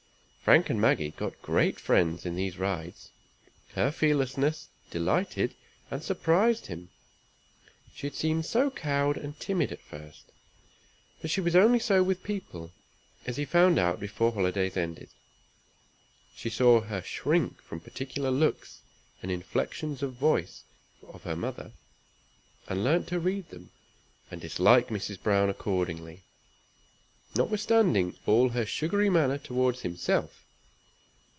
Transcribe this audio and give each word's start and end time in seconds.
Frank 0.43 0.69
and 0.71 0.81
Maggie 0.81 1.11
got 1.11 1.41
great 1.41 1.79
friends 1.79 2.25
in 2.25 2.35
these 2.35 2.57
rides. 2.57 3.11
Her 3.75 3.89
fearlessness 3.91 4.67
delighted 4.89 5.53
and 5.89 6.03
surprised 6.03 6.65
him, 6.65 6.89
she 7.95 8.07
had 8.07 8.15
seemed 8.15 8.45
so 8.45 8.69
cowed 8.69 9.15
and 9.17 9.39
timid 9.39 9.71
at 9.71 9.79
first. 9.79 10.25
But 11.21 11.29
she 11.31 11.39
was 11.39 11.55
only 11.55 11.79
so 11.79 12.03
with 12.03 12.21
people, 12.23 12.73
as 13.25 13.37
he 13.37 13.45
found 13.45 13.79
out 13.79 13.97
before 13.99 14.33
holidays 14.33 14.75
ended. 14.75 15.09
He 16.35 16.49
saw 16.49 16.81
her 16.81 17.01
shrink 17.03 17.61
from 17.61 17.79
particular 17.79 18.31
looks 18.31 18.81
and 19.21 19.31
inflexions 19.31 20.03
of 20.03 20.13
voice 20.15 20.63
of 21.07 21.23
her 21.23 21.35
mother's; 21.35 21.71
and 22.67 22.83
learnt 22.83 23.07
to 23.09 23.19
read 23.21 23.47
them, 23.51 23.69
and 24.29 24.41
dislike 24.41 24.87
Mrs. 24.89 25.21
Browne 25.21 25.49
accordingly, 25.49 26.23
notwithstanding 27.33 28.13
all 28.25 28.49
her 28.49 28.65
sugary 28.65 29.09
manner 29.09 29.37
toward 29.37 29.77
himself. 29.79 30.43